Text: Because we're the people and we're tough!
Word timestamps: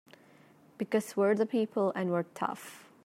Because 0.79 1.15
we're 1.15 1.35
the 1.35 1.45
people 1.45 1.91
and 1.95 2.09
we're 2.09 2.23
tough! 2.33 2.89